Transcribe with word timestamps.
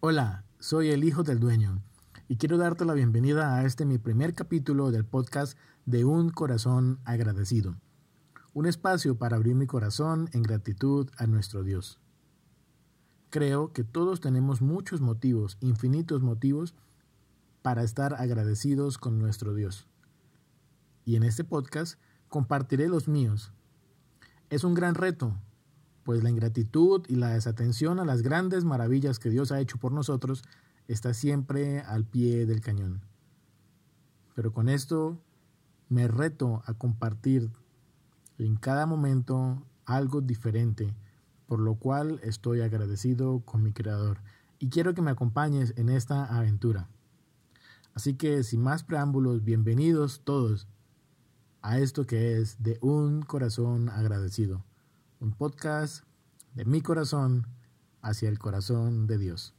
Hola, 0.00 0.44
soy 0.60 0.90
el 0.90 1.02
hijo 1.02 1.24
del 1.24 1.40
dueño 1.40 1.82
y 2.28 2.36
quiero 2.36 2.56
darte 2.56 2.84
la 2.84 2.94
bienvenida 2.94 3.56
a 3.56 3.64
este 3.64 3.84
mi 3.84 3.98
primer 3.98 4.32
capítulo 4.32 4.92
del 4.92 5.04
podcast 5.04 5.58
de 5.86 6.04
Un 6.04 6.30
Corazón 6.30 7.00
Agradecido. 7.04 7.74
Un 8.52 8.66
espacio 8.66 9.18
para 9.18 9.34
abrir 9.34 9.56
mi 9.56 9.66
corazón 9.66 10.30
en 10.32 10.44
gratitud 10.44 11.10
a 11.16 11.26
nuestro 11.26 11.64
Dios. 11.64 11.98
Creo 13.30 13.72
que 13.72 13.82
todos 13.82 14.20
tenemos 14.20 14.62
muchos 14.62 15.00
motivos, 15.00 15.58
infinitos 15.60 16.22
motivos, 16.22 16.76
para 17.62 17.82
estar 17.82 18.14
agradecidos 18.14 18.98
con 18.98 19.18
nuestro 19.18 19.52
Dios. 19.52 19.88
Y 21.04 21.16
en 21.16 21.24
este 21.24 21.42
podcast 21.42 21.98
compartiré 22.28 22.86
los 22.86 23.08
míos. 23.08 23.52
Es 24.48 24.62
un 24.62 24.74
gran 24.74 24.94
reto, 24.94 25.36
pues 26.08 26.22
la 26.22 26.30
ingratitud 26.30 27.04
y 27.06 27.16
la 27.16 27.34
desatención 27.34 28.00
a 28.00 28.04
las 28.06 28.22
grandes 28.22 28.64
maravillas 28.64 29.18
que 29.18 29.28
Dios 29.28 29.52
ha 29.52 29.60
hecho 29.60 29.76
por 29.76 29.92
nosotros 29.92 30.42
está 30.86 31.12
siempre 31.12 31.80
al 31.80 32.06
pie 32.06 32.46
del 32.46 32.62
cañón. 32.62 33.02
Pero 34.34 34.54
con 34.54 34.70
esto 34.70 35.18
me 35.90 36.08
reto 36.08 36.62
a 36.64 36.72
compartir 36.72 37.50
en 38.38 38.56
cada 38.56 38.86
momento 38.86 39.62
algo 39.84 40.22
diferente, 40.22 40.94
por 41.46 41.60
lo 41.60 41.74
cual 41.74 42.20
estoy 42.22 42.62
agradecido 42.62 43.40
con 43.40 43.62
mi 43.62 43.74
Creador 43.74 44.22
y 44.58 44.70
quiero 44.70 44.94
que 44.94 45.02
me 45.02 45.10
acompañes 45.10 45.74
en 45.76 45.90
esta 45.90 46.24
aventura. 46.24 46.88
Así 47.92 48.14
que 48.14 48.44
sin 48.44 48.62
más 48.62 48.82
preámbulos, 48.82 49.44
bienvenidos 49.44 50.22
todos 50.24 50.68
a 51.60 51.78
esto 51.78 52.06
que 52.06 52.38
es 52.38 52.62
de 52.62 52.78
un 52.80 53.20
corazón 53.20 53.90
agradecido 53.90 54.64
un 55.20 55.32
podcast 55.32 56.04
de 56.58 56.64
mi 56.64 56.80
corazón 56.80 57.46
hacia 58.02 58.28
el 58.28 58.40
corazón 58.40 59.06
de 59.06 59.16
Dios. 59.16 59.54